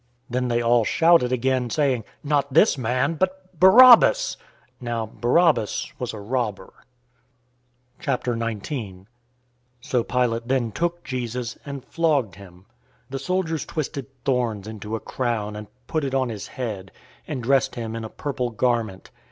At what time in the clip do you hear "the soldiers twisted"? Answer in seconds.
13.11-14.23